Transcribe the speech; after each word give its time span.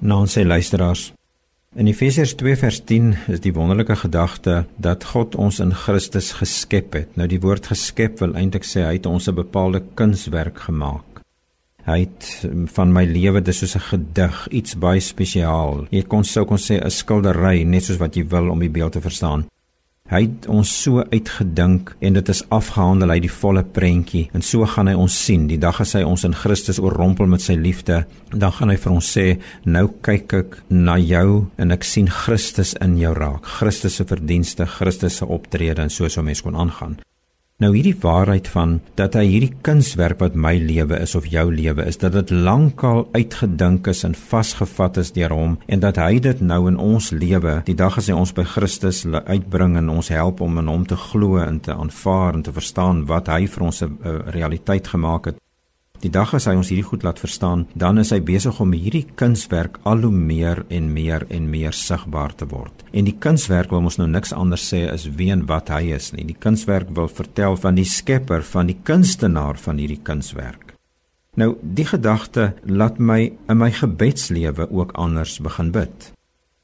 Nou 0.00 0.22
sê 0.24 0.46
luisteraars, 0.48 1.10
in 1.76 1.88
Efesiërs 1.90 2.32
2 2.40 2.56
vers 2.56 2.78
10 2.88 3.10
is 3.34 3.42
die 3.44 3.52
wonderlike 3.52 3.98
gedagte 4.00 4.62
dat 4.80 5.04
God 5.12 5.34
ons 5.36 5.58
in 5.60 5.74
Christus 5.76 6.30
geskep 6.38 6.96
het. 6.96 7.10
Nou 7.20 7.26
die 7.28 7.40
woord 7.42 7.68
geskep 7.68 8.22
wil 8.24 8.32
eintlik 8.32 8.64
sê 8.64 8.86
hy 8.86 8.94
het 8.96 9.06
ons 9.06 9.28
'n 9.28 9.36
bepaalde 9.36 9.82
kunswerk 9.94 10.58
gemaak. 10.58 11.20
Hy 11.84 11.98
het 12.00 12.48
um, 12.48 12.66
van 12.68 12.92
my 12.92 13.04
lewe 13.04 13.42
dis 13.44 13.58
soos 13.58 13.76
'n 13.76 13.88
gedig, 13.90 14.48
iets 14.50 14.74
baie 14.74 15.00
spesiaal. 15.00 15.86
Jy 15.90 16.02
kon 16.02 16.24
sou 16.24 16.46
kon 16.46 16.58
sê 16.58 16.80
'n 16.80 16.90
skildery, 16.90 17.62
net 17.64 17.84
soos 17.84 17.98
wat 17.98 18.16
jy 18.16 18.24
wil 18.24 18.48
om 18.48 18.58
die 18.58 18.70
beeld 18.70 18.92
te 18.92 19.00
verstaan. 19.00 19.44
Hy 20.10 20.24
het 20.24 20.46
ons 20.50 20.70
so 20.82 21.04
uitgedink 21.12 21.92
en 22.02 22.16
dit 22.18 22.30
is 22.32 22.42
afgehandel 22.50 23.12
uit 23.14 23.24
die 23.28 23.30
volle 23.30 23.62
prentjie. 23.62 24.24
En 24.34 24.42
so 24.42 24.66
gaan 24.66 24.90
hy 24.90 24.96
ons 24.98 25.18
sien. 25.26 25.44
Die 25.46 25.58
dag 25.62 25.78
as 25.84 25.94
hy 25.94 26.02
ons 26.02 26.26
in 26.26 26.34
Christus 26.34 26.80
oorrompel 26.82 27.30
met 27.30 27.44
sy 27.44 27.54
liefde 27.54 28.02
dan 28.32 28.54
gaan 28.56 28.70
hy 28.72 28.78
vir 28.78 28.94
ons 28.94 29.10
sê 29.16 29.26
nou 29.66 29.86
kyk 30.06 30.34
ek 30.40 30.58
na 30.70 30.96
jou 30.98 31.44
en 31.62 31.76
ek 31.76 31.86
sien 31.86 32.10
Christus 32.10 32.74
in 32.82 32.98
jou 32.98 33.14
raak. 33.14 33.46
Christus 33.60 34.00
se 34.00 34.08
verdienste 34.10 34.66
Christus 34.78 35.20
se 35.20 35.30
optrede 35.30 35.86
en 35.86 35.94
so 35.94 36.10
so 36.10 36.26
mens 36.26 36.42
kon 36.42 36.58
aangaan 36.58 36.98
Nou 37.60 37.74
hierdie 37.74 37.96
waarheid 38.00 38.46
van 38.48 38.78
dat 38.96 39.18
hy 39.18 39.26
hierdie 39.28 39.52
kunswerk 39.66 40.22
wat 40.22 40.32
my 40.32 40.54
lewe 40.56 40.96
is 41.04 41.12
of 41.18 41.26
jou 41.28 41.42
lewe 41.52 41.84
is, 41.84 41.98
dat 42.00 42.14
dit 42.16 42.30
lankal 42.32 43.02
uitgedink 43.12 43.90
is 43.92 44.00
en 44.08 44.16
vasgevat 44.16 44.96
is 45.02 45.12
deur 45.12 45.34
hom 45.36 45.58
en 45.68 45.82
dat 45.82 46.00
hy 46.00 46.22
dit 46.24 46.40
nou 46.40 46.62
in 46.70 46.78
ons 46.80 47.10
lewe, 47.12 47.58
die 47.68 47.76
dag 47.76 47.98
as 48.00 48.08
hy 48.08 48.16
ons 48.16 48.32
by 48.32 48.46
Christus 48.48 49.02
uitbring 49.04 49.76
en 49.76 49.92
ons 49.92 50.08
help 50.08 50.40
om 50.40 50.56
in 50.62 50.72
hom 50.72 50.88
te 50.88 50.96
glo 50.96 51.36
en 51.44 51.60
te 51.60 51.76
aanvaar 51.76 52.40
en 52.40 52.48
te 52.48 52.56
verstaan 52.56 53.04
wat 53.12 53.28
hy 53.28 53.44
vir 53.44 53.68
ons 53.68 53.82
'n 53.84 53.92
realiteit 54.32 54.88
gemaak 54.88 55.26
het. 55.26 55.36
Die 56.00 56.08
dag 56.08 56.30
as 56.32 56.46
hy 56.48 56.54
ons 56.56 56.70
hierdie 56.72 56.86
goed 56.86 57.02
laat 57.04 57.18
verstaan, 57.20 57.66
dan 57.76 58.00
is 58.00 58.08
hy 58.14 58.22
besig 58.24 58.56
om 58.62 58.70
hierdie 58.72 59.04
kunswerk 59.20 59.76
al 59.84 60.00
hoe 60.06 60.12
meer 60.14 60.62
en 60.72 60.86
meer 60.94 61.26
en 61.28 61.50
meer 61.52 61.76
sigbaar 61.76 62.32
te 62.40 62.48
word. 62.48 62.86
En 62.96 63.04
die 63.04 63.16
kunswerk 63.20 63.74
wil 63.74 63.84
ons 63.84 63.98
nou 64.00 64.08
niks 64.08 64.32
anders 64.32 64.64
sê 64.72 64.86
as 64.88 65.04
wie 65.18 65.28
en 65.34 65.44
wat 65.50 65.68
hy 65.68 65.90
is 65.98 66.08
nie. 66.16 66.24
Die 66.30 66.38
kunswerk 66.40 66.88
wil 66.96 67.10
vertel 67.12 67.58
van 67.60 67.76
die 67.76 67.84
skepper, 67.84 68.40
van 68.40 68.72
die 68.72 68.78
kunstenaar 68.80 69.60
van 69.60 69.82
hierdie 69.82 70.00
kunswerk. 70.00 70.72
Nou, 71.36 71.52
die 71.60 71.86
gedagte 71.86 72.54
laat 72.64 72.96
my 72.98 73.20
in 73.52 73.60
my 73.60 73.68
gebedslewe 73.70 74.70
ook 74.72 74.96
anders 74.98 75.36
begin 75.44 75.70
bid. 75.76 76.10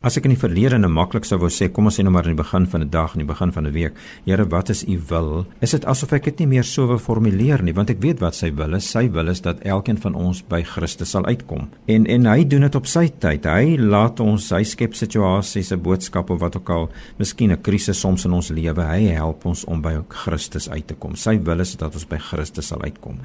As 0.00 0.14
ek 0.16 0.24
in 0.24 0.32
die 0.32 0.40
verlede 0.40 0.78
net 0.80 0.88
maklik 0.88 1.26
sou 1.28 1.36
wou 1.42 1.50
sê, 1.52 1.66
kom 1.68 1.90
ons 1.90 1.98
sê 1.98 2.00
nou 2.00 2.08
maar 2.14 2.24
in 2.24 2.32
die 2.32 2.38
begin 2.38 2.64
van 2.72 2.80
'n 2.80 2.88
dag, 2.88 3.12
in 3.12 3.20
die 3.20 3.28
begin 3.28 3.52
van 3.52 3.66
'n 3.66 3.72
week, 3.72 3.92
Here, 4.24 4.46
wat 4.48 4.70
is 4.70 4.82
u 4.88 4.98
wil? 5.10 5.44
Is 5.60 5.72
dit 5.72 5.84
asof 5.84 6.14
ek 6.14 6.24
dit 6.24 6.38
nie 6.38 6.46
meer 6.46 6.64
so 6.64 6.86
wil 6.86 6.96
formuleer 6.96 7.62
nie, 7.62 7.74
want 7.74 7.90
ek 7.90 8.00
weet 8.00 8.18
wat 8.20 8.34
sy 8.34 8.50
wil 8.50 8.74
is. 8.74 8.90
Sy 8.90 9.10
wil 9.10 9.28
is 9.28 9.42
dat 9.42 9.60
elkeen 9.60 9.98
van 9.98 10.14
ons 10.14 10.40
by 10.40 10.62
Christus 10.62 11.10
sal 11.10 11.26
uitkom. 11.26 11.68
En 11.86 12.06
en 12.06 12.26
hy 12.26 12.44
doen 12.44 12.62
dit 12.62 12.74
op 12.74 12.86
sy 12.86 13.08
tyd. 13.08 13.44
Hy 13.44 13.76
laat 13.76 14.20
ons, 14.20 14.50
hy 14.50 14.62
skep 14.64 14.94
situasies, 14.94 15.70
'n 15.70 15.82
boodskap 15.82 16.30
of 16.30 16.40
wat 16.40 16.56
ook 16.56 16.70
al, 16.70 16.88
miskien 17.18 17.52
'n 17.52 17.60
krisis 17.60 18.00
soms 18.00 18.24
in 18.24 18.32
ons 18.32 18.48
lewe. 18.48 18.82
Hy 18.82 19.12
help 19.12 19.44
ons 19.44 19.66
om 19.66 19.82
by 19.82 19.98
Christus 20.08 20.70
uit 20.70 20.86
te 20.86 20.94
kom. 20.94 21.14
Sy 21.14 21.38
wil 21.42 21.60
is 21.60 21.76
dat 21.76 21.92
ons 21.92 22.06
by 22.06 22.16
Christus 22.16 22.68
sal 22.68 22.80
uitkom. 22.80 23.18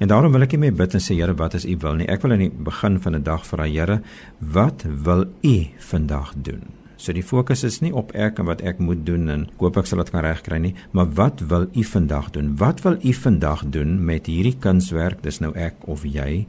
En 0.00 0.08
daarom 0.08 0.32
wil 0.32 0.42
ek 0.42 0.58
net 0.58 0.76
bid 0.76 0.94
en 0.94 1.00
sê, 1.00 1.14
Here, 1.14 1.34
wat 1.34 1.54
is 1.54 1.66
u 1.66 1.76
wil 1.76 1.94
nie? 1.94 2.08
Ek 2.08 2.22
wil 2.22 2.32
in 2.32 2.38
die 2.38 2.50
begin 2.50 2.98
van 2.98 3.16
'n 3.16 3.22
dag 3.22 3.44
vra, 3.46 3.64
Here, 3.64 4.00
wat 4.40 4.82
wil 5.04 5.26
u 5.42 5.66
vandag 5.78 6.21
vandag 6.22 6.34
doen. 6.42 6.62
So 6.96 7.12
die 7.12 7.22
fokus 7.22 7.64
is 7.64 7.80
nie 7.80 7.92
op 7.92 8.12
ek 8.14 8.38
en 8.38 8.46
wat 8.46 8.62
ek 8.62 8.78
moet 8.78 9.04
doen 9.06 9.28
en 9.28 9.48
koop 9.58 9.76
ek 9.76 9.86
sal 9.86 9.98
dit 9.98 10.10
kan 10.12 10.22
regkry 10.22 10.58
nie, 10.58 10.74
maar 10.92 11.10
wat 11.14 11.40
wil 11.40 11.66
u 11.74 11.82
vandag 11.82 12.30
doen? 12.30 12.56
Wat 12.56 12.82
wil 12.82 12.96
u 13.02 13.12
vandag 13.12 13.64
doen 13.66 14.04
met 14.04 14.26
hierdie 14.26 14.56
kunswerk? 14.58 15.22
Dis 15.22 15.40
nou 15.40 15.52
ek 15.54 15.74
of 15.86 16.04
jy. 16.04 16.46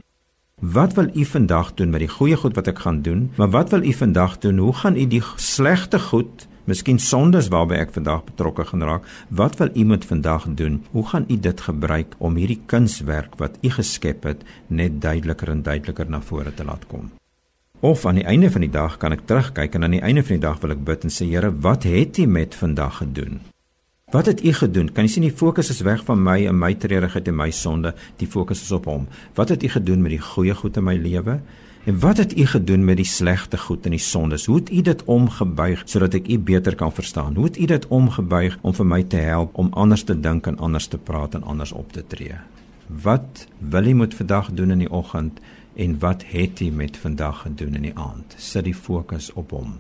Wat 0.62 0.94
wil 0.94 1.10
u 1.14 1.26
vandag 1.26 1.74
doen 1.74 1.90
met 1.90 2.00
die 2.00 2.12
goeie 2.12 2.38
goed 2.38 2.56
wat 2.56 2.68
ek 2.68 2.80
gaan 2.86 3.02
doen? 3.02 3.32
Maar 3.38 3.50
wat 3.50 3.72
wil 3.72 3.84
u 3.84 3.94
vandag 3.94 4.38
doen? 4.40 4.58
Hoe 4.58 4.74
gaan 4.74 4.96
u 4.96 5.08
die 5.08 5.24
slegte 5.38 6.00
goed 6.00 6.48
Miskien 6.64 6.96
sondes 6.96 7.50
waarby 7.52 7.76
ek 7.76 7.90
vandag 7.92 8.22
betrokke 8.24 8.64
gaan 8.64 8.86
raak. 8.88 9.08
Wat 9.28 9.58
wil 9.60 9.74
iemand 9.76 10.06
vandag 10.08 10.46
doen? 10.56 10.78
Hoe 10.94 11.04
gaan 11.10 11.26
u 11.28 11.36
dit 11.36 11.62
gebruik 11.62 12.16
om 12.24 12.40
hierdie 12.40 12.62
kunswerk 12.72 13.36
wat 13.36 13.58
u 13.60 13.70
geskep 13.70 14.24
het 14.24 14.48
net 14.68 15.02
duideliker 15.02 15.52
en 15.52 15.66
duideliker 15.66 16.08
na 16.08 16.22
vore 16.22 16.54
te 16.56 16.64
laat 16.64 16.88
kom? 16.88 17.12
Of 17.84 18.06
aan 18.06 18.16
die 18.16 18.24
einde 18.24 18.48
van 18.52 18.64
die 18.64 18.72
dag 18.72 18.94
kan 18.96 19.12
ek 19.12 19.26
terugkyk 19.28 19.74
en 19.76 19.84
aan 19.84 19.92
die 19.98 20.06
einde 20.08 20.22
van 20.24 20.38
die 20.38 20.44
dag 20.46 20.62
wil 20.64 20.72
ek 20.72 20.86
bid 20.88 21.02
en 21.04 21.12
sê 21.12 21.26
Here, 21.28 21.50
wat 21.66 21.84
het 21.84 22.16
U 22.16 22.28
met 22.32 22.56
vandag 22.56 23.02
gedoen? 23.02 23.42
Wat 24.16 24.30
het 24.32 24.40
U 24.40 24.54
gedoen? 24.56 24.88
Kan 24.96 25.04
jy 25.04 25.12
sien 25.12 25.26
die 25.28 25.34
fokus 25.42 25.68
is 25.74 25.82
weg 25.84 26.06
van 26.08 26.22
my 26.24 26.38
en 26.48 26.56
my 26.56 26.70
treurigheid 26.80 27.28
en 27.28 27.36
my 27.42 27.50
sonde, 27.52 27.92
die 28.24 28.30
fokus 28.38 28.64
is 28.64 28.72
op 28.72 28.88
Hom. 28.88 29.10
Wat 29.36 29.52
het 29.52 29.68
U 29.68 29.74
gedoen 29.76 30.00
met 30.00 30.16
die 30.16 30.22
goeie 30.30 30.56
goed 30.56 30.80
in 30.80 30.88
my 30.88 30.96
lewe? 30.96 31.42
En 31.84 32.00
wat 32.00 32.24
het 32.24 32.38
U 32.40 32.48
gedoen 32.54 32.88
met 32.88 33.02
die 33.04 33.10
slegte 33.18 33.60
goed 33.60 33.84
en 33.84 34.00
die 34.00 34.06
sondes? 34.08 34.48
Hoe 34.48 34.62
het 34.62 34.72
U 34.72 34.82
dit 34.94 35.04
omgebuig 35.04 35.84
sodat 35.84 36.16
ek 36.24 36.32
U 36.32 36.40
beter 36.40 36.80
kan 36.80 36.96
verstaan? 36.96 37.36
Hoe 37.36 37.52
het 37.52 37.60
U 37.60 37.68
dit 37.76 37.92
omgebuig 37.92 38.62
om 38.64 38.80
vir 38.80 38.94
my 38.96 39.04
te 39.04 39.28
help 39.28 39.60
om 39.60 39.76
anders 39.76 40.08
te 40.08 40.16
dink 40.16 40.48
en 40.48 40.56
anders 40.56 40.88
te 40.88 40.98
praat 40.98 41.36
en 41.36 41.44
anders 41.44 41.76
op 41.76 41.92
te 41.92 42.08
tree? 42.08 42.40
Wat 42.88 43.48
wil 43.58 43.86
U 43.86 43.94
moet 43.94 44.16
vandag 44.16 44.52
doen 44.52 44.72
in 44.72 44.80
die 44.80 44.92
oggend? 44.92 45.40
en 45.76 46.00
wat 46.00 46.24
het 46.26 46.60
hy 46.60 46.70
met 46.70 46.98
vandag 46.98 47.42
gedoen 47.48 47.76
in 47.76 47.90
die 47.90 47.98
aand? 47.98 48.36
Sit 48.38 48.68
die 48.70 48.78
fokus 48.78 49.32
op 49.34 49.56
hom. 49.56 49.80